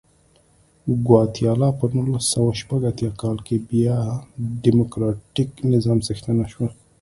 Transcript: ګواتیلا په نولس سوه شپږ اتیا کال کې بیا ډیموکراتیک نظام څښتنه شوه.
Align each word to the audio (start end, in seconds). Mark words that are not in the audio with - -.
ګواتیلا 1.05 1.69
په 1.79 1.85
نولس 1.93 2.25
سوه 2.33 2.51
شپږ 2.61 2.81
اتیا 2.91 3.11
کال 3.21 3.37
کې 3.47 3.55
بیا 3.69 3.97
ډیموکراتیک 4.63 5.49
نظام 5.73 5.97
څښتنه 6.05 6.43
شوه. 6.51 6.67